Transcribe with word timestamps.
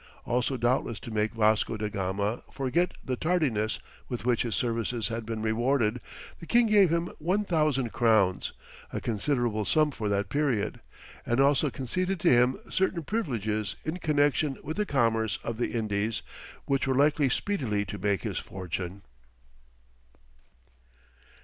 Also, 0.25 0.57
doubtless 0.57 0.99
to 0.99 1.11
make 1.11 1.35
Vasco 1.35 1.77
da 1.77 1.87
Gama 1.87 2.41
forget 2.51 2.93
the 3.05 3.15
tardiness 3.15 3.79
with 4.09 4.25
which 4.25 4.41
his 4.41 4.55
services 4.55 5.09
had 5.09 5.27
been 5.27 5.43
rewarded, 5.43 6.01
the 6.39 6.47
king 6.47 6.65
gave 6.65 6.89
him 6.89 7.11
1000 7.19 7.89
crowns, 7.93 8.51
a 8.91 8.99
considerable 8.99 9.63
sum 9.63 9.91
for 9.91 10.09
that 10.09 10.27
period, 10.27 10.79
and 11.23 11.39
also 11.39 11.69
conceded 11.69 12.19
to 12.19 12.31
him 12.31 12.59
certain 12.71 13.03
privileges 13.03 13.75
in 13.85 13.97
connexion 13.97 14.57
with 14.63 14.77
the 14.77 14.87
commerce 14.87 15.37
of 15.43 15.57
the 15.57 15.71
Indies, 15.73 16.23
which 16.65 16.87
were 16.87 16.95
likely 16.95 17.29
speedily 17.29 17.85
to 17.85 17.99
make 17.99 18.23
his 18.23 18.39
fortune. 18.39 19.03